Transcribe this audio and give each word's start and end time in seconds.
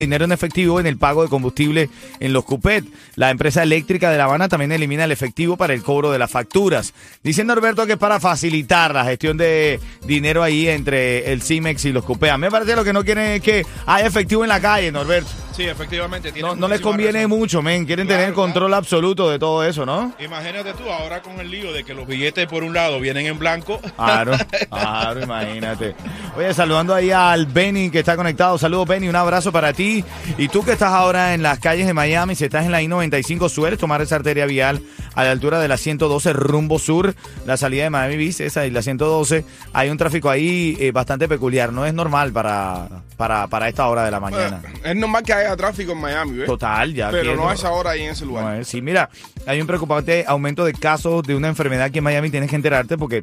Dinero 0.00 0.26
en 0.26 0.30
efectivo 0.30 0.78
en 0.78 0.86
el 0.86 0.96
pago 0.96 1.24
de 1.24 1.28
combustible 1.28 1.90
en 2.20 2.32
los 2.32 2.44
CUPET. 2.44 2.84
La 3.16 3.30
empresa 3.30 3.64
eléctrica 3.64 4.12
de 4.12 4.16
La 4.16 4.24
Habana 4.26 4.48
también 4.48 4.70
elimina 4.70 5.02
el 5.02 5.10
efectivo 5.10 5.56
para 5.56 5.74
el 5.74 5.82
cobro 5.82 6.12
de 6.12 6.20
las 6.20 6.30
facturas. 6.30 6.94
Dice 7.24 7.42
Norberto 7.42 7.84
que 7.84 7.94
es 7.94 7.98
para 7.98 8.20
facilitar 8.20 8.94
la 8.94 9.04
gestión 9.04 9.36
de 9.36 9.80
dinero 10.06 10.44
ahí 10.44 10.68
entre 10.68 11.32
el 11.32 11.42
CIMEX 11.42 11.86
y 11.86 11.92
los 11.92 12.04
CUPET. 12.04 12.30
A 12.30 12.38
mí 12.38 12.42
me 12.42 12.50
parece 12.52 12.70
que 12.70 12.76
lo 12.76 12.84
que 12.84 12.92
no 12.92 13.02
quieren 13.04 13.24
es 13.24 13.42
que 13.42 13.66
haya 13.86 14.06
efectivo 14.06 14.44
en 14.44 14.50
la 14.50 14.60
calle, 14.60 14.92
Norberto. 14.92 15.30
Sí, 15.56 15.64
efectivamente. 15.64 16.32
No, 16.40 16.54
no 16.54 16.68
les 16.68 16.80
conviene 16.80 17.26
mucho, 17.26 17.60
men. 17.62 17.84
Quieren 17.84 18.06
Claro, 18.06 18.20
tener 18.20 18.34
control 18.36 18.72
absoluto 18.74 19.28
de 19.28 19.40
todo 19.40 19.64
eso, 19.64 19.84
¿no? 19.84 20.12
Imagínate 20.20 20.72
tú 20.74 20.88
ahora 20.88 21.20
con 21.20 21.40
el 21.40 21.50
lío 21.50 21.72
de 21.72 21.82
que 21.82 21.94
los 21.94 22.06
billetes 22.06 22.46
por 22.46 22.62
un 22.62 22.72
lado 22.72 23.00
vienen 23.00 23.26
en 23.26 23.40
blanco. 23.40 23.80
Claro, 23.96 24.36
claro, 24.70 25.20
imagínate. 25.20 25.96
Oye, 26.36 26.54
saludando 26.54 26.94
ahí 26.94 27.10
al 27.10 27.46
Benny 27.46 27.90
que 27.90 27.98
está 27.98 28.14
conectado. 28.14 28.56
Saludos, 28.56 28.86
Benny, 28.86 29.08
un 29.08 29.16
abrazo 29.16 29.50
para 29.50 29.72
ti. 29.72 29.87
Y 30.36 30.48
tú 30.48 30.64
que 30.64 30.72
estás 30.72 30.92
ahora 30.92 31.34
en 31.34 31.42
las 31.42 31.58
calles 31.58 31.86
de 31.86 31.94
Miami, 31.94 32.34
si 32.34 32.44
estás 32.44 32.64
en 32.64 32.72
la 32.72 32.82
I-95, 32.82 33.48
sueles 33.48 33.78
tomar 33.78 34.02
esa 34.02 34.16
arteria 34.16 34.46
vial 34.46 34.82
a 35.14 35.24
la 35.24 35.30
altura 35.30 35.58
de 35.58 35.68
la 35.68 35.76
112 35.76 36.32
rumbo 36.32 36.78
sur, 36.78 37.14
la 37.46 37.56
salida 37.56 37.84
de 37.84 37.90
Miami 37.90 38.16
Beach, 38.16 38.40
esa 38.40 38.66
y 38.66 38.70
la 38.70 38.82
112. 38.82 39.44
Hay 39.72 39.90
un 39.90 39.98
tráfico 39.98 40.30
ahí 40.30 40.76
eh, 40.80 40.92
bastante 40.92 41.28
peculiar. 41.28 41.72
No 41.72 41.86
es 41.86 41.94
normal 41.94 42.32
para, 42.32 42.88
para, 43.16 43.46
para 43.48 43.68
esta 43.68 43.88
hora 43.88 44.04
de 44.04 44.10
la 44.10 44.20
mañana. 44.20 44.60
Es 44.84 44.96
normal 44.96 45.22
que 45.22 45.32
haya 45.32 45.56
tráfico 45.56 45.92
en 45.92 46.00
Miami, 46.00 46.38
¿ves? 46.38 46.46
Total, 46.46 46.94
ya. 46.94 47.10
Pero 47.10 47.32
que 47.32 47.36
no 47.36 47.48
a 47.48 47.54
esa 47.54 47.70
hora 47.70 47.90
ahí 47.90 48.02
en 48.04 48.10
ese 48.10 48.24
lugar. 48.24 48.58
no. 48.58 48.64
Sí, 48.64 48.82
mira, 48.82 49.08
hay 49.46 49.60
un 49.60 49.66
preocupante 49.66 50.24
aumento 50.26 50.64
de 50.64 50.72
casos 50.72 51.22
de 51.22 51.34
una 51.34 51.48
enfermedad 51.48 51.84
aquí 51.86 51.98
en 51.98 52.04
Miami. 52.04 52.30
Tienes 52.30 52.50
que 52.50 52.56
enterarte 52.56 52.96
porque, 52.98 53.22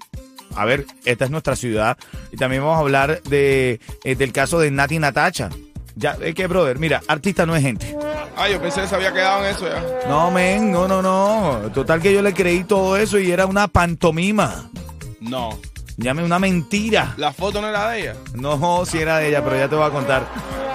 a 0.56 0.66
ver, 0.66 0.86
esta 1.06 1.26
es 1.26 1.32
nuestra 1.32 1.56
ciudad. 1.56 1.98
Y 2.32 2.38
también 2.38 2.62
vamos 2.62 2.78
a 2.78 2.82
hablar 2.82 3.22
de, 3.24 3.80
eh, 4.04 4.16
del 4.16 4.32
caso 4.32 4.60
de 4.60 4.72
Nati 4.72 5.00
Natacha. 5.00 5.50
Ya, 5.96 6.18
es 6.22 6.36
que, 6.36 6.48
brother, 6.48 6.78
mira, 6.78 7.02
artista 7.08 7.46
no 7.46 7.56
es 7.56 7.62
gente. 7.62 7.98
Ah, 8.36 8.50
yo 8.50 8.62
pensé 8.62 8.82
que 8.82 8.88
se 8.88 8.96
había 8.96 9.14
quedado 9.14 9.46
en 9.46 9.56
eso 9.56 9.66
ya. 9.68 9.82
No, 10.10 10.30
men, 10.30 10.72
no, 10.72 10.88
no, 10.88 11.02
no. 11.02 11.72
Total 11.74 12.02
que 12.02 12.14
yo 12.14 12.22
le 12.22 12.34
creí 12.34 12.66
todo 12.66 12.98
eso 12.98 13.18
y 13.18 13.32
era 13.32 13.46
una 13.46 13.70
pantomima. 13.70 14.70
No. 15.22 15.58
Llame 15.98 16.24
una 16.24 16.38
mentira. 16.40 17.14
La 17.16 17.32
foto 17.32 17.62
no 17.62 17.70
era 17.70 17.90
de 17.92 18.02
ella. 18.02 18.16
No, 18.34 18.86
si 18.86 19.00
era 19.00 19.20
de 19.20 19.30
ella, 19.30 19.42
pero 19.44 19.58
ya 19.58 19.70
te 19.70 19.76
voy 19.76 19.86
a 19.86 19.90
contar. 19.90 20.28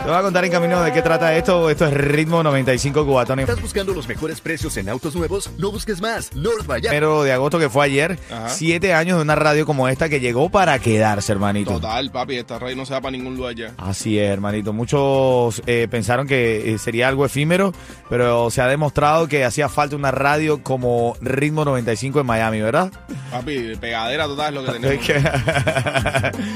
Te 0.03 0.09
voy 0.09 0.19
a 0.19 0.23
contar 0.23 0.45
en 0.47 0.51
camino 0.51 0.83
de 0.83 0.93
qué 0.93 1.03
trata 1.03 1.37
esto. 1.37 1.69
Esto 1.71 1.87
es 1.87 1.93
Ritmo 1.95 2.43
95 2.43 3.05
Cubatón. 3.05 3.39
¿Estás 3.41 3.61
buscando 3.61 3.93
los 3.93 4.09
mejores 4.09 4.41
precios 4.41 4.77
en 4.79 4.89
autos 4.89 5.15
nuevos? 5.15 5.51
No 5.59 5.71
busques 5.71 6.01
más. 6.01 6.35
North 6.35 6.67
Miami. 6.67 6.89
primero 6.89 7.23
de 7.23 7.33
agosto 7.33 7.59
que 7.59 7.69
fue 7.69 7.85
ayer, 7.85 8.19
Ajá. 8.31 8.49
siete 8.49 8.95
años 8.95 9.19
de 9.19 9.23
una 9.23 9.35
radio 9.37 9.67
como 9.67 9.89
esta 9.89 10.09
que 10.09 10.19
llegó 10.19 10.49
para 10.49 10.79
quedarse, 10.79 11.31
hermanito. 11.33 11.73
Total, 11.73 12.11
papi, 12.11 12.39
esta 12.39 12.59
radio 12.59 12.77
no 12.77 12.87
se 12.87 12.95
va 12.95 13.01
para 13.03 13.13
ningún 13.13 13.37
lugar 13.37 13.55
ya. 13.55 13.73
Así 13.77 14.19
es, 14.19 14.31
hermanito. 14.31 14.73
Muchos 14.73 15.63
eh, 15.67 15.87
pensaron 15.91 16.27
que 16.27 16.75
eh, 16.75 16.79
sería 16.79 17.07
algo 17.07 17.27
efímero, 17.27 17.73
pero 18.09 18.51
se 18.51 18.63
ha 18.63 18.67
demostrado 18.67 19.29
que 19.29 19.45
hacía 19.45 19.69
falta 19.69 19.97
una 19.97 20.11
radio 20.11 20.63
como 20.63 21.15
Ritmo 21.21 21.65
95 21.67 22.21
en 22.21 22.27
Miami, 22.27 22.61
¿verdad? 22.63 22.91
Papi, 23.31 23.77
pegadera 23.79 24.25
total 24.25 24.57
es 24.57 24.65
lo 24.65 24.73
que 24.73 24.79
tenemos. 24.81 25.07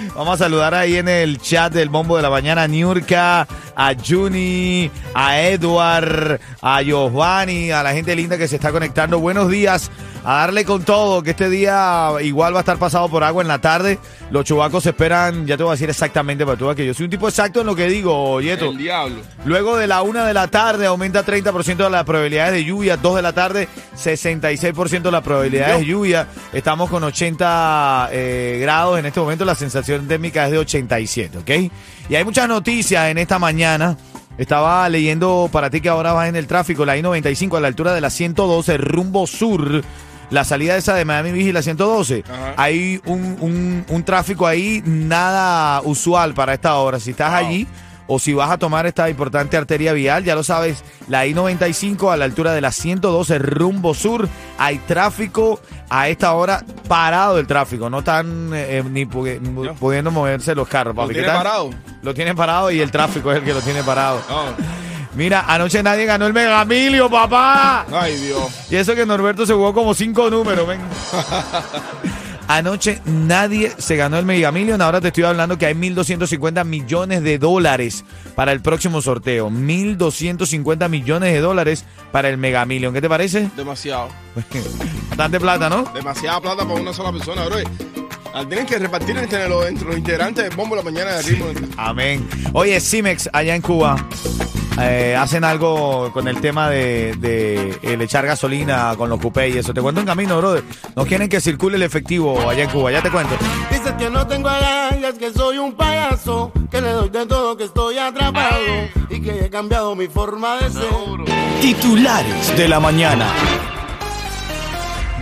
Vamos 0.17 0.34
a 0.41 0.45
saludar 0.45 0.75
ahí 0.75 0.97
en 0.97 1.09
el 1.09 1.39
chat 1.39 1.72
del 1.72 1.91
Bombo 1.91 2.17
de 2.17 2.22
la 2.22 2.31
Mañana 2.31 2.62
a 2.62 2.69
A 3.77 3.94
Juni, 3.94 4.90
a 5.14 5.40
Edward, 5.40 6.40
a 6.62 6.82
Giovanni, 6.82 7.70
a 7.70 7.82
la 7.82 7.92
gente 7.92 8.14
linda 8.14 8.38
que 8.38 8.48
se 8.48 8.56
está 8.56 8.70
conectando. 8.70 9.19
Buenos 9.19 9.50
días. 9.50 9.91
A 10.26 10.36
darle 10.38 10.64
con 10.64 10.84
todo, 10.84 11.22
que 11.22 11.31
este 11.31 11.50
día 11.50 12.10
igual 12.22 12.54
va 12.54 12.60
a 12.60 12.60
estar 12.60 12.78
pasado 12.78 13.10
por 13.10 13.22
agua 13.22 13.42
en 13.42 13.48
la 13.48 13.60
tarde. 13.60 13.98
Los 14.31 14.47
chubacos 14.47 14.86
esperan, 14.86 15.47
ya 15.47 15.59
te 15.59 15.62
voy 15.62 15.72
a 15.72 15.75
decir 15.75 15.91
exactamente 15.91 16.47
para 16.47 16.56
tú, 16.56 16.75
que 16.75 16.86
yo 16.86 16.94
soy 16.94 17.04
un 17.04 17.10
tipo 17.10 17.28
exacto 17.28 17.60
en 17.60 17.66
lo 17.66 17.76
que 17.76 17.86
digo, 17.88 18.41
Yeto. 18.41 18.70
El 18.70 18.78
diablo. 18.78 19.16
Luego 19.44 19.76
de 19.76 19.86
la 19.86 20.00
una 20.00 20.25
de 20.25 20.32
la 20.32 20.48
tarde 20.48 20.86
aumenta 20.86 21.26
30% 21.26 21.76
de 21.76 21.91
las 21.91 22.04
probabilidades 22.04 22.54
de 22.54 22.64
lluvia. 22.64 22.97
2 22.97 23.16
de 23.16 23.22
la 23.22 23.32
tarde, 23.34 23.69
66% 23.97 25.03
de 25.03 25.10
las 25.10 25.22
probabilidades 25.22 25.80
de 25.80 25.84
lluvia. 25.84 26.26
Estamos 26.54 26.88
con 26.88 27.04
80 27.04 28.09
eh, 28.12 28.59
grados 28.62 28.98
en 28.98 29.04
este 29.04 29.20
momento. 29.20 29.44
La 29.44 29.54
sensación 29.54 30.09
térmica 30.09 30.47
es 30.47 30.53
de 30.53 30.59
87, 30.59 31.38
¿ok? 31.38 31.70
Y 32.09 32.15
hay 32.16 32.25
muchas 32.25 32.48
noticias 32.48 33.06
en 33.09 33.19
esta 33.19 33.38
mañana. 33.38 33.97
Estaba 34.37 34.88
leyendo 34.88 35.48
para 35.53 35.70
ti 35.70 35.81
que 35.81 35.88
ahora 35.88 36.12
vas 36.12 36.28
en 36.28 36.37
el 36.37 36.47
tráfico, 36.47 36.84
la 36.84 36.97
I-95 36.97 37.56
a 37.56 37.60
la 37.60 37.69
altura 37.69 37.94
de 37.94 38.00
la 38.00 38.10
112, 38.10 38.76
rumbo 38.78 39.26
sur. 39.26 39.82
La 40.31 40.42
salida 40.42 40.76
esa 40.76 40.94
de 40.94 41.04
Miami 41.04 41.31
Beach 41.32 41.47
y 41.47 41.53
la 41.53 41.62
112. 41.62 42.25
Ajá. 42.28 42.54
Hay 42.56 43.00
un, 43.06 43.37
un- 43.41 43.84
un 43.88 44.03
tráfico 44.04 44.47
ahí 44.47 44.82
nada 44.84 45.81
usual 45.82 46.34
para 46.34 46.54
esta 46.54 46.75
hora. 46.76 46.98
Si 46.98 47.10
estás 47.12 47.31
Wow. 47.31 47.38
allí, 47.48 47.66
o 48.06 48.19
si 48.19 48.32
vas 48.34 48.50
a 48.50 48.59
tomar 48.59 48.84
esta 48.86 49.09
importante 49.09 49.56
arteria 49.56 49.92
vial, 49.92 50.25
ya 50.25 50.34
lo 50.34 50.42
sabes, 50.42 50.82
la 51.09 51.26
I-95 51.26 52.10
a 52.12 52.16
la 52.16 52.25
altura 52.25 52.53
de 52.53 52.60
la 52.60 52.72
112 52.72 53.38
rumbo 53.38 53.94
sur, 53.94 54.28
hay 54.59 54.78
tráfico 54.78 55.60
a 55.88 56.09
esta 56.09 56.32
hora 56.34 56.65
parado 56.89 57.39
el 57.39 57.47
tráfico, 57.47 57.89
no 57.91 57.99
están 58.00 58.50
eh, 58.55 58.83
ni 58.89 59.05
pu- 59.06 59.75
pudiendo 59.78 60.11
moverse 60.11 60.55
los 60.55 60.69
carros, 60.69 60.95
¿Lo 60.95 61.03
papi. 61.03 61.15
¿Qué 61.15 61.21
tiene 61.21 61.37
parado? 61.37 61.71
Lo 62.03 62.15
tienen 62.15 62.37
parado 62.37 62.71
y 62.71 62.81
el 62.81 62.91
tráfico 62.91 63.33
es 63.33 63.39
el 63.39 63.45
que 63.45 63.55
lo 63.55 63.61
tiene 63.61 63.83
parado. 63.83 64.21
No. 64.28 64.45
Mira, 65.15 65.45
anoche 65.47 65.83
nadie 65.83 66.06
ganó 66.06 66.27
el 66.27 66.33
Megamilio, 66.33 67.09
papá. 67.09 67.87
Ay, 67.93 68.17
Dios. 68.17 68.67
Y 68.71 68.77
eso 68.77 68.95
que 68.95 69.06
Norberto 69.06 69.47
se 69.47 69.53
jugó 69.55 69.72
como 69.72 69.95
cinco 69.95 70.28
números, 70.28 70.67
ven. 70.67 70.81
Anoche 72.49 73.00
nadie 73.05 73.72
se 73.78 73.97
ganó 73.97 74.19
el 74.19 74.25
Mega 74.25 74.53
Million. 74.53 74.81
Ahora 74.82 75.00
te 75.00 75.09
estoy 75.09 75.25
hablando 75.25 75.59
que 75.59 75.66
hay 75.66 75.75
1.250 75.75 76.65
millones 76.65 77.22
de 77.22 77.38
dólares 77.38 78.05
para 78.34 78.53
el 78.53 78.60
próximo 78.60 79.00
sorteo. 79.00 79.50
1.250 79.50 80.88
millones 80.88 81.33
de 81.33 81.41
dólares 81.41 81.84
para 82.12 82.28
el 82.28 82.38
Mega 82.38 82.65
Million. 82.66 82.93
¿Qué 82.93 83.00
te 83.00 83.09
parece? 83.09 83.50
Demasiado. 83.56 84.09
Bastante 85.09 85.41
plata, 85.41 85.69
¿no? 85.69 85.84
Demasiada 85.94 86.41
plata 86.41 86.66
para 86.66 86.81
una 86.81 86.93
sola 86.93 87.12
persona, 87.12 87.44
bro. 87.47 88.03
La 88.34 88.45
tienen 88.45 88.67
que 88.67 88.78
repartir 88.81 89.17
entre 89.17 89.49
los, 89.49 89.65
entre 89.67 89.87
los 89.87 89.97
integrantes 89.97 90.45
del 90.45 90.56
bombo 90.56 90.75
la 90.75 90.83
mañana 90.83 91.12
de 91.12 91.22
ritmo. 91.22 91.47
Amén. 91.77 92.28
Oye, 92.53 92.81
Cimex, 92.81 93.31
allá 93.33 93.55
en 93.55 93.62
Cuba, 93.62 94.09
eh, 94.81 95.15
hacen 95.17 95.45
algo 95.45 96.11
con 96.12 96.27
el 96.27 96.41
tema 96.41 96.69
de, 96.69 97.15
de 97.19 97.78
el 97.83 98.03
echar 98.03 98.27
gasolina 98.27 98.95
con 98.97 99.09
los 99.09 99.21
cupés 99.21 99.55
y 99.55 99.59
eso. 99.59 99.72
Te 99.72 99.81
cuento 99.81 100.00
en 100.00 100.06
camino, 100.06 100.37
brother. 100.39 100.65
No 100.97 101.06
quieren 101.06 101.28
que 101.28 101.41
circule 101.41 101.77
el 101.77 101.84
efectivo 101.84 102.50
allá 102.50 102.65
en 102.65 102.71
Cuba. 102.71 102.91
Ya 102.91 103.03
te 103.03 103.11
cuento. 103.11 103.37
Dices 103.71 103.93
que 103.93 104.11
no 104.11 104.27
tengo 104.27 104.49
agallas, 104.49 105.15
que 105.15 105.33
soy 105.33 105.59
un 105.59 105.75
payaso, 105.75 106.51
que 106.72 106.81
le 106.81 106.91
doy 106.91 107.11
de 107.11 107.27
todo, 107.27 107.56
que 107.56 107.65
estoy 107.65 107.99
atrapado 107.99 108.59
y 109.11 109.21
que 109.21 109.45
he 109.45 109.49
cambiado 109.49 109.95
mi 109.95 110.09
forma 110.09 110.56
de 110.56 110.71
ser. 110.71 110.83
Titulares 111.61 112.56
de 112.56 112.66
la 112.66 112.81
mañana. 112.81 113.28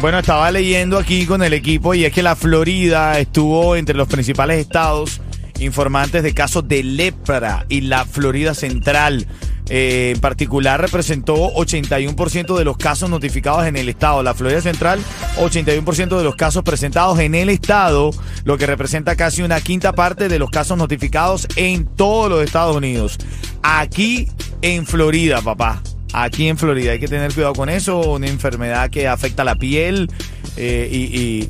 Bueno, 0.02 0.18
estaba 0.18 0.50
leyendo 0.50 0.98
aquí 0.98 1.26
con 1.26 1.44
el 1.44 1.52
equipo 1.52 1.94
y 1.94 2.04
es 2.04 2.12
que 2.12 2.24
la 2.24 2.34
Florida 2.34 3.20
estuvo 3.20 3.76
entre 3.76 3.94
los 3.94 4.08
principales 4.08 4.58
estados 4.58 5.20
informantes 5.60 6.24
de 6.24 6.34
casos 6.34 6.66
de 6.66 6.82
lepra 6.82 7.66
y 7.68 7.82
la 7.82 8.04
Florida 8.04 8.52
Central. 8.52 9.28
eh, 9.68 10.10
en 10.12 10.20
particular 10.20 10.80
representó 10.80 11.54
81% 11.54 12.58
de 12.58 12.64
los 12.64 12.76
casos 12.78 13.08
notificados 13.10 13.64
en 13.64 13.76
el 13.76 13.88
estado. 13.88 14.24
La 14.24 14.34
Florida 14.34 14.60
Central, 14.60 14.98
81% 15.38 16.18
de 16.18 16.24
los 16.24 16.34
casos 16.34 16.64
presentados 16.64 17.20
en 17.20 17.36
el 17.36 17.48
estado, 17.48 18.10
lo 18.42 18.58
que 18.58 18.66
representa 18.66 19.14
casi 19.14 19.42
una 19.42 19.60
quinta 19.60 19.92
parte 19.92 20.28
de 20.28 20.40
los 20.40 20.50
casos 20.50 20.76
notificados 20.76 21.46
en 21.54 21.86
todos 21.86 22.28
los 22.28 22.42
Estados 22.42 22.74
Unidos. 22.74 23.18
Aquí 23.62 24.28
en 24.62 24.84
Florida, 24.84 25.40
papá. 25.42 25.80
Aquí 26.12 26.48
en 26.48 26.58
Florida 26.58 26.92
hay 26.92 27.00
que 27.00 27.08
tener 27.08 27.32
cuidado 27.32 27.54
con 27.54 27.68
eso, 27.68 28.00
una 28.00 28.26
enfermedad 28.26 28.90
que 28.90 29.08
afecta 29.08 29.44
la 29.44 29.54
piel 29.54 30.10
eh, 30.56 30.88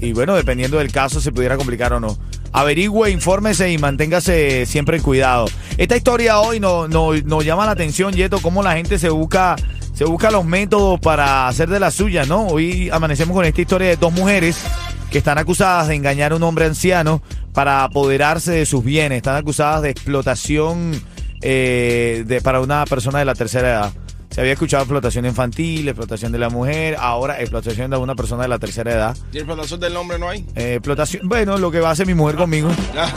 y, 0.00 0.12
bueno, 0.12 0.34
dependiendo 0.34 0.78
del 0.78 0.92
caso 0.92 1.20
se 1.20 1.32
pudiera 1.32 1.56
complicar 1.56 1.92
o 1.92 2.00
no. 2.00 2.16
Averigüe, 2.52 3.10
infórmese 3.10 3.72
y 3.72 3.78
manténgase 3.78 4.66
siempre 4.66 4.98
en 4.98 5.02
cuidado. 5.02 5.46
Esta 5.78 5.96
historia 5.96 6.38
hoy 6.38 6.60
nos 6.60 6.88
no, 6.88 7.12
nos 7.12 7.44
llama 7.44 7.66
la 7.66 7.72
atención, 7.72 8.12
Yeto, 8.12 8.40
cómo 8.40 8.62
la 8.62 8.74
gente 8.74 8.98
se 8.98 9.08
busca, 9.08 9.56
se 9.94 10.04
busca 10.04 10.30
los 10.30 10.44
métodos 10.44 11.00
para 11.00 11.48
hacer 11.48 11.68
de 11.68 11.80
la 11.80 11.90
suya, 11.90 12.24
¿no? 12.26 12.46
Hoy 12.46 12.90
amanecemos 12.90 13.34
con 13.34 13.46
esta 13.46 13.60
historia 13.60 13.88
de 13.88 13.96
dos 13.96 14.12
mujeres 14.12 14.62
que 15.10 15.18
están 15.18 15.38
acusadas 15.38 15.88
de 15.88 15.94
engañar 15.94 16.32
a 16.32 16.36
un 16.36 16.42
hombre 16.42 16.66
anciano 16.66 17.22
para 17.52 17.84
apoderarse 17.84 18.52
de 18.52 18.66
sus 18.66 18.84
bienes. 18.84 19.16
Están 19.16 19.36
acusadas 19.36 19.82
de 19.82 19.90
explotación 19.90 20.92
eh, 21.40 22.24
de, 22.26 22.40
para 22.42 22.60
una 22.60 22.84
persona 22.84 23.18
de 23.18 23.24
la 23.24 23.34
tercera 23.34 23.68
edad. 23.68 23.92
Se 24.32 24.40
había 24.40 24.54
escuchado 24.54 24.82
explotación 24.82 25.26
infantil, 25.26 25.86
explotación 25.88 26.32
de 26.32 26.38
la 26.38 26.48
mujer, 26.48 26.96
ahora 26.98 27.38
explotación 27.40 27.90
de 27.90 27.98
una 27.98 28.14
persona 28.14 28.42
de 28.42 28.48
la 28.48 28.58
tercera 28.58 28.90
edad. 28.92 29.16
¿Y 29.32 29.36
explotación 29.38 29.78
del 29.78 29.94
hombre 29.96 30.18
no 30.18 30.28
hay? 30.28 30.46
Eh, 30.56 30.74
explotación, 30.76 31.28
bueno, 31.28 31.58
lo 31.58 31.70
que 31.70 31.80
va 31.80 31.90
a 31.90 31.92
hacer 31.92 32.06
mi 32.06 32.14
mujer 32.14 32.36
conmigo. 32.36 32.70
Ya. 32.94 33.12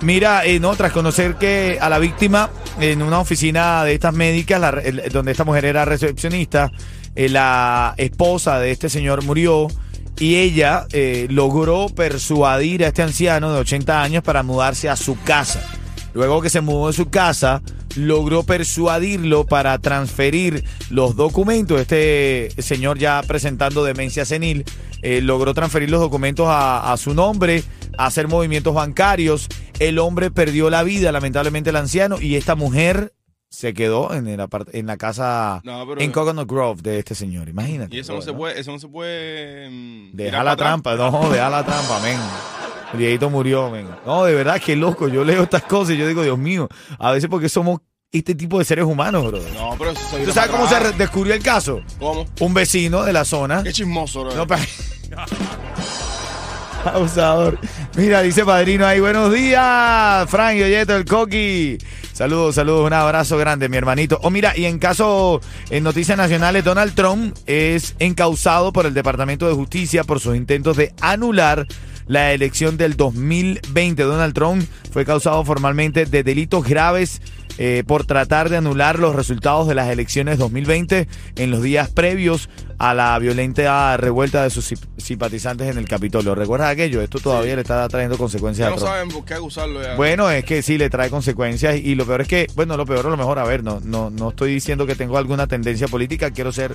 Mira, 0.00 0.44
eh, 0.44 0.58
no, 0.58 0.74
tras 0.74 0.90
conocer 0.90 1.36
que 1.36 1.78
a 1.80 1.88
la 1.88 2.00
víctima 2.00 2.50
en 2.80 3.02
una 3.02 3.20
oficina 3.20 3.84
de 3.84 3.94
estas 3.94 4.12
médicas, 4.12 4.60
la- 4.60 4.70
el- 4.70 5.02
donde 5.12 5.30
esta 5.30 5.44
mujer 5.44 5.64
era 5.64 5.84
recepcionista, 5.84 6.72
eh, 7.14 7.28
la 7.28 7.94
esposa 7.98 8.58
de 8.58 8.72
este 8.72 8.88
señor 8.88 9.22
murió 9.22 9.68
y 10.18 10.36
ella 10.36 10.86
eh, 10.92 11.28
logró 11.30 11.86
persuadir 11.88 12.84
a 12.84 12.88
este 12.88 13.02
anciano 13.02 13.52
de 13.52 13.60
80 13.60 14.02
años 14.02 14.24
para 14.24 14.42
mudarse 14.42 14.88
a 14.88 14.96
su 14.96 15.16
casa. 15.22 15.62
Luego 16.14 16.42
que 16.42 16.50
se 16.50 16.60
mudó 16.60 16.88
de 16.88 16.92
su 16.94 17.08
casa, 17.08 17.62
logró 17.96 18.42
persuadirlo 18.42 19.44
para 19.46 19.78
transferir 19.78 20.64
los 20.90 21.16
documentos. 21.16 21.80
Este 21.80 22.50
señor 22.58 22.98
ya 22.98 23.22
presentando 23.26 23.84
demencia 23.84 24.24
senil, 24.24 24.64
eh, 25.02 25.20
logró 25.20 25.54
transferir 25.54 25.90
los 25.90 26.00
documentos 26.00 26.46
a, 26.48 26.92
a 26.92 26.96
su 26.96 27.14
nombre, 27.14 27.62
a 27.98 28.06
hacer 28.06 28.28
movimientos 28.28 28.74
bancarios. 28.74 29.48
El 29.78 29.98
hombre 29.98 30.30
perdió 30.30 30.70
la 30.70 30.82
vida, 30.82 31.12
lamentablemente 31.12 31.70
el 31.70 31.76
anciano, 31.76 32.20
y 32.20 32.36
esta 32.36 32.54
mujer 32.54 33.12
se 33.48 33.74
quedó 33.74 34.14
en, 34.14 34.28
el 34.28 34.40
apart- 34.40 34.70
en 34.72 34.86
la 34.86 34.96
casa 34.96 35.60
No, 35.64 35.86
pero- 35.86 36.00
en 36.00 36.10
Coconut 36.10 36.48
Grove 36.48 36.80
de 36.80 36.98
este 37.00 37.14
señor. 37.14 37.48
Imagínate. 37.50 37.94
Y 37.94 37.98
eso 37.98 38.14
no 38.14 38.22
se 38.22 38.32
puede, 38.32 38.58
eso 38.58 38.70
no 38.72 38.78
se 38.78 38.88
puede. 38.88 39.68
mm, 39.68 40.10
Deja 40.16 40.42
la 40.42 40.56
trampa, 40.56 40.94
no, 40.96 41.28
deja 41.30 41.50
la 41.50 41.62
trampa, 41.64 42.00
men. 42.00 42.18
Viejito 42.92 43.30
murió, 43.30 43.70
men. 43.70 43.88
No, 44.04 44.24
de 44.24 44.34
verdad, 44.34 44.60
qué 44.64 44.76
loco. 44.76 45.08
Yo 45.08 45.24
leo 45.24 45.44
estas 45.44 45.62
cosas 45.62 45.94
y 45.94 45.98
yo 45.98 46.06
digo, 46.06 46.22
Dios 46.22 46.38
mío, 46.38 46.68
a 46.98 47.12
veces 47.12 47.28
porque 47.30 47.48
somos 47.48 47.80
este 48.10 48.34
tipo 48.34 48.58
de 48.58 48.64
seres 48.64 48.84
humanos, 48.84 49.26
bro. 49.26 49.40
No, 49.54 49.74
pero 49.78 49.92
eso 49.92 50.00
se 50.10 50.24
¿Tú 50.24 50.32
sabes 50.32 50.50
cómo 50.50 50.68
se 50.68 50.92
descubrió 50.92 51.34
el 51.34 51.42
caso? 51.42 51.80
¿Cómo? 51.98 52.26
Un 52.40 52.54
vecino 52.54 53.02
de 53.04 53.12
la 53.12 53.24
zona. 53.24 53.62
Qué 53.62 53.72
chismoso, 53.72 54.24
bro. 54.24 54.34
No, 54.34 54.46
Abusador. 56.84 57.58
Mira, 57.96 58.22
dice 58.22 58.44
Padrino 58.44 58.84
ahí, 58.84 58.98
buenos 59.00 59.32
días, 59.32 60.28
Frank 60.28 60.56
y 60.56 60.62
Oyeto, 60.62 60.96
el 60.96 61.04
Coqui. 61.04 61.78
Saludos, 62.12 62.56
saludos, 62.56 62.86
un 62.86 62.92
abrazo 62.92 63.38
grande, 63.38 63.68
mi 63.68 63.76
hermanito. 63.76 64.18
Oh, 64.22 64.30
mira, 64.30 64.56
y 64.56 64.66
en 64.66 64.78
caso, 64.78 65.40
en 65.70 65.84
noticias 65.84 66.18
nacionales, 66.18 66.64
Donald 66.64 66.94
Trump 66.94 67.36
es 67.46 67.94
encausado 68.00 68.72
por 68.72 68.84
el 68.84 68.94
Departamento 68.94 69.48
de 69.48 69.54
Justicia 69.54 70.04
por 70.04 70.20
sus 70.20 70.36
intentos 70.36 70.76
de 70.76 70.92
anular 71.00 71.66
la 72.06 72.32
elección 72.32 72.76
del 72.76 72.96
2020. 72.96 74.02
Donald 74.02 74.34
Trump 74.34 74.64
fue 74.90 75.04
causado 75.04 75.44
formalmente 75.44 76.04
de 76.06 76.22
delitos 76.22 76.64
graves 76.66 77.20
eh, 77.58 77.84
por 77.86 78.06
tratar 78.06 78.48
de 78.48 78.56
anular 78.56 78.98
los 78.98 79.14
resultados 79.14 79.68
de 79.68 79.74
las 79.74 79.88
elecciones 79.90 80.38
2020 80.38 81.06
en 81.36 81.50
los 81.50 81.62
días 81.62 81.90
previos 81.90 82.48
a 82.78 82.94
la 82.94 83.16
violenta 83.18 83.96
revuelta 83.98 84.42
de 84.42 84.50
sus 84.50 84.64
sim- 84.64 84.78
simpatizantes 84.96 85.70
en 85.70 85.76
el 85.78 85.86
Capitolio. 85.86 86.34
¿Recuerdas 86.34 86.70
aquello? 86.72 87.02
Esto 87.02 87.18
todavía 87.20 87.54
le 87.54 87.60
está 87.60 87.86
trayendo 87.88 88.16
consecuencias 88.16 88.68
Ya 88.70 88.74
no 88.74 88.80
saben 88.80 89.08
por 89.10 89.24
qué 89.24 89.38
usarlo 89.38 89.82
ya. 89.82 89.94
Bueno, 89.96 90.30
es 90.30 90.44
que 90.44 90.62
sí 90.62 90.78
le 90.78 90.88
trae 90.90 91.10
consecuencias 91.10 91.76
y 91.76 91.94
lo 91.94 92.06
peor 92.06 92.22
es 92.22 92.28
que, 92.28 92.46
bueno, 92.54 92.76
lo 92.78 92.86
peor 92.86 93.06
o 93.06 93.10
lo 93.10 93.16
mejor, 93.18 93.38
a 93.38 93.44
ver, 93.44 93.62
no, 93.62 93.80
no, 93.84 94.08
no 94.10 94.30
estoy 94.30 94.54
diciendo 94.54 94.86
que 94.86 94.94
tengo 94.96 95.18
alguna 95.18 95.46
tendencia 95.46 95.86
política, 95.88 96.30
quiero 96.30 96.52
ser, 96.52 96.74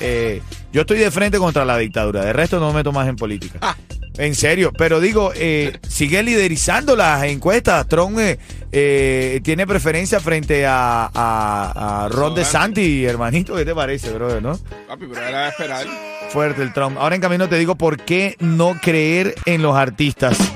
eh, 0.00 0.40
yo 0.72 0.80
estoy 0.80 0.98
de 0.98 1.10
frente 1.10 1.38
contra 1.38 1.64
la 1.66 1.76
dictadura, 1.78 2.24
de 2.24 2.32
resto 2.32 2.58
no 2.58 2.68
me 2.68 2.76
meto 2.76 2.90
más 2.92 3.06
en 3.08 3.16
política. 3.16 3.58
Ah. 3.62 3.76
En 4.16 4.34
serio, 4.36 4.72
pero 4.76 5.00
digo, 5.00 5.32
eh, 5.34 5.78
sigue 5.88 6.22
liderizando 6.22 6.94
las 6.94 7.24
encuestas. 7.24 7.88
Trump 7.88 8.18
eh, 8.20 8.38
eh, 8.70 9.40
tiene 9.42 9.66
preferencia 9.66 10.20
frente 10.20 10.66
a, 10.66 11.10
a, 11.12 12.04
a 12.04 12.08
Ron. 12.08 12.34
DeSantis, 12.34 13.08
hermanito. 13.08 13.56
¿Qué 13.56 13.64
te 13.64 13.74
parece, 13.74 14.12
brother? 14.12 14.40
¿no? 14.40 14.56
Papi, 14.86 15.06
pero 15.12 15.26
era 15.26 15.42
de 15.44 15.48
esperar. 15.48 15.86
Fuerte 16.30 16.62
el 16.62 16.72
Trump. 16.72 16.96
Ahora 16.98 17.16
en 17.16 17.20
camino 17.20 17.48
te 17.48 17.58
digo 17.58 17.74
por 17.74 17.98
qué 17.98 18.36
no 18.38 18.78
creer 18.80 19.34
en 19.46 19.62
los 19.62 19.76
artistas. 19.76 20.38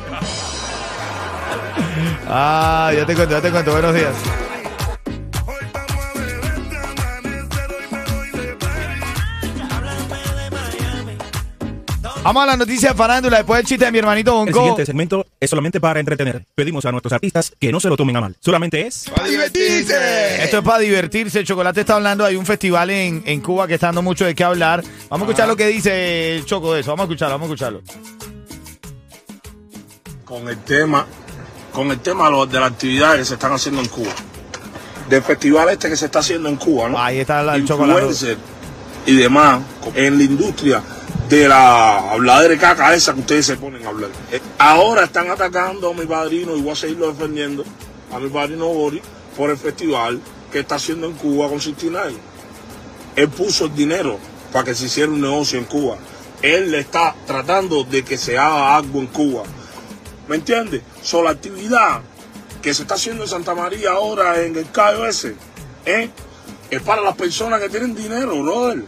Ah, 2.31 2.93
ya 2.95 3.07
te 3.07 3.15
cuento, 3.15 3.35
ya 3.35 3.41
te 3.41 3.51
cuento. 3.51 3.73
Buenos 3.73 3.95
días. 3.95 4.13
Vamos 12.23 12.43
a 12.43 12.47
la 12.47 12.57
noticia 12.57 12.91
de 12.91 12.95
farándula 12.95 13.39
después 13.39 13.59
del 13.59 13.67
chiste 13.67 13.85
de 13.87 13.93
mi 13.93 13.99
hermanito 13.99 14.33
El 14.33 14.37
Bonco. 14.47 14.59
siguiente 14.59 14.85
segmento 14.87 15.27
es 15.41 15.49
solamente 15.49 15.81
para 15.81 15.99
entretener. 16.01 16.45
Pedimos 16.55 16.85
a 16.85 16.91
nuestros 16.93 17.13
artistas 17.13 17.53
que 17.59 17.73
no 17.73 17.81
se 17.81 17.89
lo 17.89 17.97
tomen 17.97 18.17
a 18.17 18.21
mal. 18.21 18.37
Solamente 18.41 18.87
es... 18.87 19.05
¡Para 19.15 19.29
divertirse! 19.29 20.45
Esto 20.45 20.59
es 20.59 20.65
para 20.65 20.79
divertirse. 20.81 21.39
El 21.39 21.47
Chocolate 21.47 21.81
está 21.81 21.95
hablando. 21.95 22.25
Hay 22.27 22.37
un 22.37 22.45
festival 22.45 22.91
en, 22.91 23.23
en 23.25 23.41
Cuba 23.41 23.67
que 23.67 23.75
está 23.75 23.87
dando 23.87 24.03
mucho 24.03 24.27
de 24.27 24.35
qué 24.35 24.45
hablar. 24.45 24.83
Vamos 25.09 25.27
a 25.27 25.31
escuchar 25.31 25.49
lo 25.49 25.57
que 25.57 25.69
dice 25.69 26.37
el 26.37 26.45
Choco 26.45 26.75
de 26.75 26.81
eso. 26.81 26.91
Vamos 26.91 27.05
a 27.05 27.07
escucharlo, 27.07 27.35
vamos 27.39 27.49
a 27.51 27.55
escucharlo. 27.55 27.83
con 30.27 30.47
el 30.49 30.59
tema, 30.59 31.07
con 31.73 31.91
el 31.91 32.01
tema 32.01 32.29
de 32.47 32.61
las 32.61 32.71
actividades 32.73 33.21
que 33.21 33.25
se 33.25 33.35
están 33.35 33.53
haciendo 33.53 33.81
en 33.81 33.89
Cuba. 33.89 34.13
Del 35.09 35.23
festival 35.23 35.71
este 35.71 35.89
que 35.89 35.97
se 35.97 36.05
está 36.07 36.19
haciendo 36.19 36.51
en 36.51 36.57
Cuba, 36.57 36.91
¿no? 36.91 37.01
Ahí 37.01 37.21
está 37.21 37.43
la- 37.43 37.55
el 37.57 37.65
chocolate. 37.65 38.37
Y 39.07 39.15
demás 39.17 39.63
en 39.95 40.19
la 40.19 40.25
industria 40.25 40.83
de 41.29 41.47
la 41.47 42.13
habladera 42.13 42.55
de 42.55 42.59
caca 42.59 42.95
esa 42.95 43.13
que 43.13 43.21
ustedes 43.21 43.47
se 43.47 43.57
ponen 43.57 43.85
a 43.85 43.91
hablar. 43.91 44.11
Eh, 44.33 44.41
Ahora 44.59 45.05
están 45.05 45.31
atacando 45.31 45.91
a 45.91 45.95
mi 45.95 46.07
padrino 46.07 46.57
y 46.57 46.63
voy 46.63 46.73
a 46.73 46.77
seguirlo 46.77 47.13
defendiendo 47.13 47.65
a 48.13 48.19
mi 48.19 48.29
padrino 48.31 48.67
Boris 48.69 49.03
por 49.37 49.51
el 49.51 49.59
festival 49.59 50.21
que 50.51 50.61
está 50.61 50.77
haciendo 50.77 51.07
en 51.07 51.15
Cuba 51.15 51.49
con 51.49 51.61
69. 51.61 52.15
Él 53.17 53.29
puso 53.29 53.67
el 53.67 53.75
dinero 53.75 54.19
para 54.53 54.65
que 54.65 54.75
se 54.75 54.87
hiciera 54.87 55.11
un 55.11 55.21
negocio 55.21 55.59
en 55.59 55.67
Cuba. 55.67 55.97
Él 56.41 56.71
le 56.71 56.79
está 56.81 57.15
tratando 57.27 57.85
de 57.85 58.05
que 58.05 58.17
se 58.17 58.39
haga 58.39 58.77
algo 58.77 59.01
en 59.01 59.09
Cuba. 59.09 59.43
¿Me 60.29 60.37
entiendes? 60.37 60.83
So, 61.03 61.23
la 61.23 61.31
actividad 61.31 62.01
que 62.63 62.73
se 62.73 62.83
está 62.83 62.95
haciendo 62.95 63.25
en 63.25 63.29
Santa 63.29 63.55
María 63.55 63.93
ahora 63.93 64.43
en 64.43 64.57
el 64.57 64.71
Cayo 64.71 65.07
ese, 65.07 65.35
¿eh? 65.85 66.11
es 66.71 66.83
para 66.83 67.03
las 67.03 67.17
personas 67.17 67.61
que 67.61 67.69
tienen 67.69 67.95
dinero, 67.95 68.43
brother. 68.43 68.85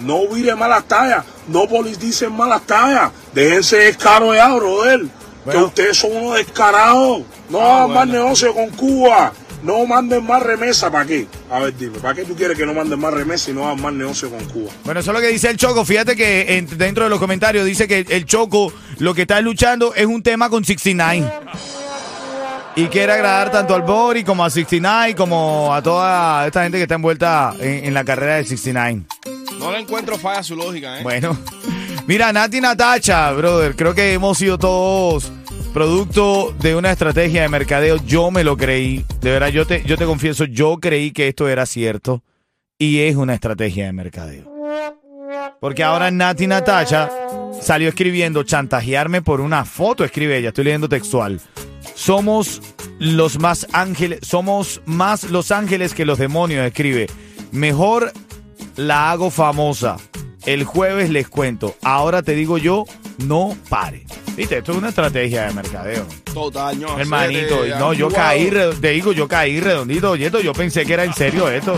No 0.00 0.26
vire 0.28 0.54
malas 0.54 0.84
tallas, 0.88 1.24
no 1.48 1.66
politicen 1.68 2.32
malas 2.32 2.62
tallas. 2.66 3.10
Déjense 3.32 3.76
de 3.76 3.94
caro 3.96 4.34
ya, 4.34 4.52
brother. 4.54 5.02
Bueno. 5.44 5.60
Que 5.60 5.66
ustedes 5.66 5.96
son 5.98 6.16
unos 6.16 6.36
descarados. 6.36 7.22
No 7.50 7.60
Ah, 7.60 7.84
hagan 7.84 7.94
más 7.94 8.08
negocio 8.08 8.54
con 8.54 8.70
Cuba. 8.70 9.32
No 9.62 9.86
manden 9.86 10.26
más 10.26 10.42
remesa, 10.42 10.90
¿para 10.90 11.06
qué? 11.06 11.26
A 11.50 11.58
ver, 11.60 11.74
dime, 11.76 11.98
¿para 11.98 12.14
qué 12.14 12.24
tú 12.24 12.34
quieres 12.36 12.56
que 12.56 12.66
no 12.66 12.74
manden 12.74 12.98
más 13.00 13.14
remesa 13.14 13.50
y 13.50 13.54
no 13.54 13.64
hagan 13.66 13.80
más 13.80 13.94
negocio 13.94 14.28
con 14.28 14.44
Cuba? 14.46 14.70
Bueno, 14.84 15.00
eso 15.00 15.10
es 15.10 15.14
lo 15.14 15.20
que 15.22 15.28
dice 15.28 15.48
el 15.48 15.56
Choco. 15.56 15.84
Fíjate 15.86 16.16
que 16.16 16.58
en- 16.58 16.76
dentro 16.76 17.04
de 17.04 17.10
los 17.10 17.18
comentarios 17.18 17.64
dice 17.64 17.88
que 17.88 18.04
el 18.10 18.26
Choco 18.26 18.72
lo 18.98 19.14
que 19.14 19.22
está 19.22 19.40
luchando 19.40 19.94
es 19.94 20.04
un 20.04 20.22
tema 20.22 20.50
con 20.50 20.64
69. 20.66 21.30
Y 22.76 22.86
quiere 22.88 23.12
agradar 23.12 23.52
tanto 23.52 23.74
al 23.74 23.82
Bori 23.82 24.24
como 24.24 24.44
a 24.44 24.50
69 24.50 25.14
como 25.14 25.72
a 25.72 25.80
toda 25.80 26.44
esta 26.46 26.62
gente 26.64 26.76
que 26.78 26.82
está 26.82 26.96
envuelta 26.96 27.54
en, 27.60 27.84
en 27.86 27.94
la 27.94 28.04
carrera 28.04 28.34
de 28.36 28.44
69. 28.44 29.02
No 29.64 29.72
le 29.72 29.78
encuentro 29.78 30.18
falla 30.18 30.40
a 30.40 30.42
su 30.42 30.54
lógica, 30.54 31.00
¿eh? 31.00 31.02
Bueno, 31.02 31.38
mira, 32.06 32.30
Nati 32.34 32.60
Natacha, 32.60 33.32
brother, 33.32 33.74
creo 33.74 33.94
que 33.94 34.12
hemos 34.12 34.36
sido 34.36 34.58
todos 34.58 35.32
producto 35.72 36.54
de 36.60 36.76
una 36.76 36.92
estrategia 36.92 37.40
de 37.40 37.48
mercadeo. 37.48 37.96
Yo 38.04 38.30
me 38.30 38.44
lo 38.44 38.58
creí. 38.58 39.06
De 39.22 39.30
verdad, 39.30 39.48
yo 39.48 39.66
te, 39.66 39.82
yo 39.84 39.96
te 39.96 40.04
confieso, 40.04 40.44
yo 40.44 40.76
creí 40.76 41.12
que 41.12 41.28
esto 41.28 41.48
era 41.48 41.64
cierto. 41.64 42.22
Y 42.78 43.00
es 43.00 43.16
una 43.16 43.32
estrategia 43.32 43.86
de 43.86 43.94
mercadeo. 43.94 44.52
Porque 45.60 45.82
ahora 45.82 46.10
Nati 46.10 46.46
Natacha 46.46 47.10
salió 47.62 47.88
escribiendo 47.88 48.42
chantajearme 48.42 49.22
por 49.22 49.40
una 49.40 49.64
foto, 49.64 50.04
escribe 50.04 50.36
ella, 50.36 50.48
estoy 50.48 50.64
leyendo 50.64 50.90
textual. 50.90 51.40
Somos 51.94 52.60
los 52.98 53.38
más 53.38 53.66
ángeles, 53.72 54.20
somos 54.22 54.82
más 54.84 55.30
los 55.30 55.50
ángeles 55.52 55.94
que 55.94 56.04
los 56.04 56.18
demonios, 56.18 56.66
escribe. 56.66 57.06
Mejor 57.50 58.12
la 58.76 59.10
hago 59.10 59.30
famosa. 59.30 59.96
El 60.46 60.64
jueves 60.64 61.08
les 61.10 61.28
cuento. 61.28 61.74
Ahora 61.82 62.22
te 62.22 62.34
digo 62.34 62.58
yo, 62.58 62.84
no 63.18 63.56
pare. 63.68 64.04
Viste, 64.36 64.58
esto 64.58 64.72
es 64.72 64.78
una 64.78 64.90
estrategia 64.90 65.46
de 65.46 65.54
mercadeo. 65.54 66.06
Total, 66.32 66.78
no. 66.78 66.98
Hermanito, 66.98 67.64
no, 67.78 67.92
yo 67.92 68.10
caí, 68.10 68.50
te 68.80 68.90
digo, 68.90 69.12
yo 69.12 69.26
caí 69.28 69.60
redondito, 69.60 70.10
oyeto, 70.10 70.40
yo 70.40 70.52
pensé 70.52 70.84
que 70.84 70.94
era 70.94 71.04
en 71.04 71.14
serio 71.14 71.48
esto. 71.48 71.76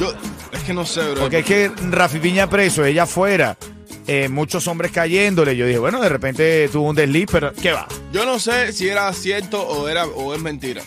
Yo, 0.00 0.12
es 0.52 0.62
que 0.62 0.72
no 0.72 0.86
sé, 0.86 1.02
bro. 1.10 1.20
Porque 1.20 1.40
es 1.40 1.44
que 1.44 1.70
Rafi 1.90 2.18
Piña 2.18 2.48
preso, 2.48 2.84
ella 2.84 3.06
fuera, 3.06 3.56
eh, 4.06 4.28
muchos 4.28 4.66
hombres 4.68 4.90
cayéndole. 4.92 5.56
Yo 5.56 5.66
dije, 5.66 5.78
bueno, 5.78 6.00
de 6.00 6.08
repente 6.08 6.68
tuvo 6.68 6.88
un 6.88 6.96
desliz, 6.96 7.26
pero 7.30 7.52
¿qué 7.52 7.72
va? 7.72 7.86
Yo 8.12 8.24
no 8.24 8.38
sé 8.38 8.72
si 8.72 8.88
era 8.88 9.12
cierto 9.12 9.60
o 9.60 9.88
era 9.88 10.06
o 10.06 10.34
es 10.34 10.40
mentira. 10.40 10.82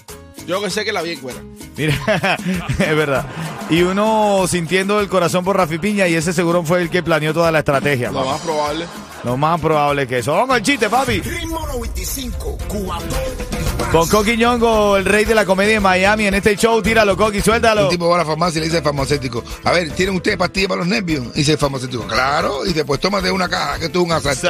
Yo 0.47 0.61
que 0.61 0.69
sé 0.69 0.83
que 0.83 0.91
la 0.91 1.01
vi 1.01 1.11
en 1.11 1.19
cuera. 1.19 1.39
Mira, 1.77 1.95
es 2.69 2.95
verdad. 2.95 3.25
Y 3.71 3.83
uno 3.83 4.45
sintiendo 4.49 4.99
el 4.99 5.07
corazón 5.07 5.45
por 5.45 5.55
Rafi 5.55 5.77
Piña 5.77 6.05
y 6.05 6.15
ese 6.15 6.33
seguro 6.33 6.61
fue 6.63 6.81
el 6.81 6.89
que 6.89 7.01
planeó 7.01 7.33
toda 7.33 7.51
la 7.51 7.59
estrategia. 7.59 8.11
Lo 8.11 8.19
papá. 8.19 8.31
más 8.33 8.41
probable. 8.41 8.85
Lo 9.23 9.37
más 9.37 9.61
probable 9.61 10.07
que 10.07 10.17
eso. 10.17 10.33
Vamos 10.33 10.57
al 10.57 10.61
chiste, 10.61 10.89
papi. 10.89 11.21
Ritmo 11.21 11.65
95, 11.67 12.57
Cubatón 12.67 13.07
y 13.07 13.91
Con 13.91 14.09
Coqui 14.09 14.35
Ñongo, 14.35 14.97
el 14.97 15.05
rey 15.05 15.23
de 15.23 15.33
la 15.33 15.45
comedia 15.45 15.77
en 15.77 15.83
Miami, 15.83 16.25
en 16.25 16.33
este 16.33 16.57
show, 16.57 16.81
tíralo, 16.81 17.15
Coqui, 17.15 17.39
suéltalo. 17.39 17.83
Un 17.83 17.89
tipo 17.89 18.09
va 18.09 18.15
a 18.15 18.19
la 18.19 18.25
farmacia 18.25 18.57
y 18.57 18.61
le 18.61 18.65
dice 18.65 18.79
al 18.79 18.83
farmacéutico, 18.83 19.41
a 19.63 19.71
ver, 19.71 19.91
¿tienen 19.91 20.15
ustedes 20.15 20.37
pastillas 20.37 20.67
para 20.67 20.79
los 20.79 20.87
nervios? 20.87 21.27
Y 21.35 21.39
dice 21.39 21.53
el 21.53 21.57
farmacéutico, 21.57 22.05
claro. 22.07 22.65
Y 22.65 22.69
dice, 22.69 22.83
pues 22.83 22.99
tómate 22.99 23.31
una 23.31 23.47
caja, 23.47 23.79
que 23.79 23.85
es 23.85 23.95
un 23.95 24.11
asalto. 24.11 24.49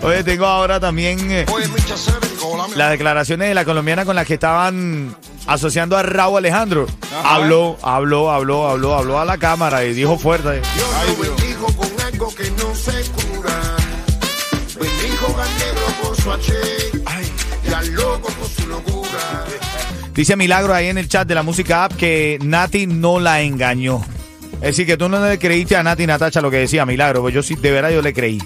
Oye, 0.06 0.24
tengo 0.24 0.46
ahora 0.46 0.80
también 0.80 1.30
eh, 1.30 1.44
las 2.74 2.90
declaraciones 2.90 3.48
de 3.48 3.54
la 3.54 3.66
colombiana 3.66 4.06
con 4.06 4.16
las 4.16 4.26
que 4.26 4.34
estaban 4.34 5.14
asociando 5.46 5.96
a 5.96 6.02
Raúl 6.02 6.38
Alejandro. 6.38 6.86
Ajá. 7.12 7.34
Habló, 7.36 7.76
habló, 7.82 8.30
habló, 8.30 8.68
habló, 8.68 8.94
habló 8.96 9.18
a 9.20 9.24
la 9.24 9.38
cámara 9.38 9.84
y 9.84 9.92
dijo 9.94 10.18
fuerte. 10.18 10.48
Ay, 10.48 10.60
Dios. 11.16 11.36
bendijo 11.36 11.66
con 11.76 11.88
algo 12.00 12.34
que 12.34 12.50
no 12.50 12.74
se 12.74 13.10
cura. 13.10 13.76
Bendijo 14.80 15.36
por 16.02 16.16
su 16.16 16.32
H 16.32 16.52
y 17.68 17.72
al 17.72 17.88
loco 17.94 18.28
por 18.28 18.48
su 18.48 18.66
locura. 18.68 19.44
Dice 20.14 20.36
Milagro 20.36 20.74
ahí 20.74 20.88
en 20.88 20.98
el 20.98 21.08
chat 21.08 21.26
de 21.26 21.34
la 21.34 21.42
música 21.42 21.84
app 21.84 21.92
que 21.94 22.38
Nati 22.42 22.86
no 22.86 23.18
la 23.20 23.40
engañó. 23.42 24.02
Es 24.54 24.60
decir, 24.76 24.86
que 24.86 24.96
tú 24.96 25.08
no 25.08 25.24
le 25.26 25.38
creíste 25.38 25.74
a 25.76 25.82
Nati 25.82 26.06
Natacha 26.06 26.40
lo 26.40 26.50
que 26.50 26.58
decía 26.58 26.84
Milagro, 26.86 27.20
pues 27.22 27.34
yo 27.34 27.42
sí, 27.42 27.54
de 27.56 27.70
verdad 27.72 27.90
yo 27.90 28.02
le 28.02 28.12
creí. 28.12 28.38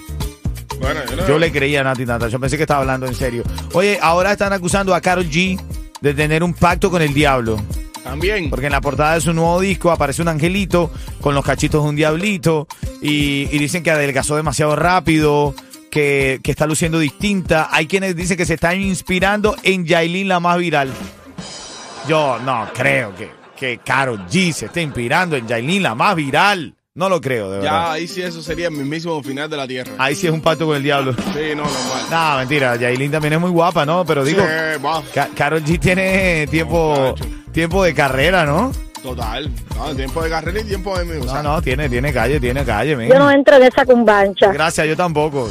Bueno, 0.79 1.01
yo, 1.09 1.15
no- 1.15 1.27
Yo 1.27 1.37
le 1.37 1.51
creía 1.51 1.81
a 1.81 1.83
Nati 1.83 2.05
Natacha, 2.05 2.31
yo 2.31 2.39
pensé 2.39 2.55
que 2.57 2.63
estaba 2.63 2.81
hablando 2.81 3.05
en 3.05 3.15
serio. 3.15 3.43
Oye, 3.73 3.99
ahora 4.01 4.31
están 4.31 4.53
acusando 4.53 4.95
a 4.95 5.01
Karol 5.01 5.25
G 5.29 5.59
de 6.01 6.13
tener 6.13 6.43
un 6.43 6.53
pacto 6.53 6.89
con 6.89 7.01
el 7.01 7.13
diablo. 7.13 7.61
También. 8.03 8.49
Porque 8.49 8.67
en 8.67 8.71
la 8.71 8.81
portada 8.81 9.15
de 9.15 9.21
su 9.21 9.33
nuevo 9.33 9.59
disco 9.59 9.91
aparece 9.91 10.21
un 10.21 10.29
angelito 10.29 10.91
con 11.19 11.35
los 11.35 11.43
cachitos 11.43 11.83
de 11.83 11.89
un 11.89 11.95
diablito 11.95 12.67
y, 13.01 13.49
y 13.51 13.59
dicen 13.59 13.83
que 13.83 13.91
adelgazó 13.91 14.37
demasiado 14.37 14.77
rápido, 14.77 15.53
que, 15.91 16.39
que 16.41 16.51
está 16.51 16.65
luciendo 16.65 16.99
distinta. 16.99 17.67
Hay 17.69 17.85
quienes 17.85 18.15
dicen 18.15 18.37
que 18.37 18.45
se 18.45 18.53
están 18.53 18.79
inspirando 18.79 19.57
en 19.63 19.85
Yailin, 19.85 20.29
la 20.29 20.39
más 20.39 20.57
viral. 20.57 20.89
Yo 22.07 22.39
no 22.39 22.69
creo 22.73 23.13
que, 23.13 23.29
que 23.57 23.79
Karol 23.79 24.25
G 24.27 24.53
se 24.53 24.67
esté 24.67 24.81
inspirando 24.81 25.35
en 25.35 25.45
Yailin, 25.45 25.83
la 25.83 25.93
más 25.93 26.15
viral. 26.15 26.76
No 26.97 27.09
lo 27.09 27.21
creo, 27.21 27.51
de 27.51 27.57
Ya 27.63 27.71
verdad. 27.73 27.91
ahí 27.91 28.07
sí 28.07 28.23
eso 28.23 28.41
sería 28.41 28.69
el 28.69 28.73
mismísimo 28.73 29.21
final 29.21 29.47
de 29.47 29.55
la 29.55 29.67
tierra. 29.67 29.91
Ahí 29.99 30.15
sí 30.15 30.25
es 30.25 30.33
un 30.33 30.41
pacto 30.41 30.65
con 30.65 30.75
el 30.75 30.81
diablo. 30.81 31.13
Sí, 31.13 31.55
no, 31.55 31.63
normal. 31.63 32.03
No, 32.09 32.37
mentira, 32.39 32.75
Yailin 32.75 33.11
también 33.11 33.33
es 33.33 33.39
muy 33.39 33.51
guapa, 33.51 33.85
¿no? 33.85 34.03
Pero 34.03 34.23
digo, 34.23 34.41
Sí, 34.41 35.19
Karol 35.35 35.63
G 35.63 35.79
tiene 35.79 36.47
tiempo, 36.47 37.13
tiempo 37.51 37.83
de 37.83 37.93
carrera, 37.93 38.45
¿no? 38.47 38.71
Total. 39.03 39.47
No, 39.75 39.95
tiempo 39.95 40.23
de 40.23 40.29
carrera 40.31 40.59
y 40.59 40.63
tiempo 40.63 40.97
de 40.97 41.05
mi. 41.05 41.23
No, 41.23 41.31
sea, 41.31 41.43
no, 41.43 41.61
tiene, 41.61 41.87
tiene 41.87 42.11
calle, 42.11 42.39
tiene 42.39 42.65
calle, 42.65 42.95
men. 42.95 43.09
Yo 43.09 43.19
no 43.19 43.29
entro 43.29 43.57
en 43.57 43.63
esa 43.63 43.85
cumbancha. 43.85 44.51
Gracias, 44.51 44.87
yo 44.87 44.97
tampoco. 44.97 45.47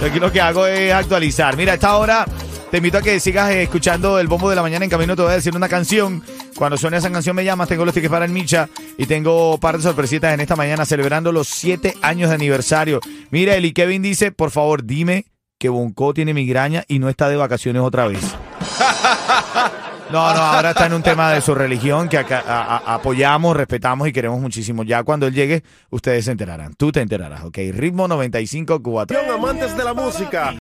Yo 0.00 0.06
aquí 0.06 0.20
lo 0.20 0.30
que 0.30 0.40
hago 0.40 0.64
es 0.64 0.92
actualizar. 0.92 1.56
Mira, 1.56 1.72
a 1.72 1.74
esta 1.74 1.96
hora 1.96 2.24
te 2.70 2.76
invito 2.76 2.98
a 2.98 3.02
que 3.02 3.18
sigas 3.18 3.50
eh, 3.50 3.64
escuchando 3.64 4.20
el 4.20 4.28
bombo 4.28 4.48
de 4.48 4.54
la 4.54 4.62
mañana. 4.62 4.84
En 4.84 4.90
camino 4.92 5.16
te 5.16 5.22
voy 5.22 5.32
a 5.32 5.34
decir 5.34 5.56
una 5.56 5.68
canción. 5.68 6.22
Cuando 6.58 6.76
suene 6.76 6.96
esa 6.96 7.10
canción 7.10 7.36
me 7.36 7.44
llamas, 7.44 7.68
tengo 7.68 7.84
los 7.84 7.94
tickets 7.94 8.10
para 8.10 8.24
el 8.24 8.32
Micha 8.32 8.68
y 8.96 9.06
tengo 9.06 9.54
un 9.54 9.60
par 9.60 9.76
de 9.76 9.82
sorpresitas 9.84 10.34
en 10.34 10.40
esta 10.40 10.56
mañana 10.56 10.84
celebrando 10.84 11.30
los 11.30 11.46
siete 11.46 11.94
años 12.02 12.30
de 12.30 12.34
aniversario. 12.34 12.98
Mira, 13.30 13.54
Eli 13.54 13.72
Kevin 13.72 14.02
dice, 14.02 14.32
por 14.32 14.50
favor, 14.50 14.84
dime 14.84 15.26
que 15.58 15.68
Bonco 15.68 16.12
tiene 16.14 16.34
migraña 16.34 16.84
y 16.88 16.98
no 16.98 17.08
está 17.08 17.28
de 17.28 17.36
vacaciones 17.36 17.82
otra 17.82 18.06
vez. 18.08 18.20
No, 20.10 20.32
no, 20.32 20.40
ahora 20.40 20.70
está 20.70 20.86
en 20.86 20.94
un 20.94 21.02
tema 21.02 21.30
de 21.34 21.42
su 21.42 21.54
religión 21.54 22.08
que 22.08 22.16
acá- 22.16 22.42
a- 22.46 22.78
a- 22.78 22.94
apoyamos, 22.94 23.54
respetamos 23.54 24.08
y 24.08 24.12
queremos 24.14 24.40
muchísimo. 24.40 24.82
Ya 24.82 25.02
cuando 25.02 25.26
él 25.26 25.34
llegue, 25.34 25.62
ustedes 25.90 26.24
se 26.24 26.30
enterarán. 26.30 26.72
Tú 26.72 26.90
te 26.90 27.02
enterarás, 27.02 27.44
¿ok? 27.44 27.58
Ritmo 27.74 28.08
95 28.08 28.82
Cubatón. 28.82 29.18
amantes 29.30 29.76
de 29.76 29.84
la 29.84 29.92
música, 29.92 30.54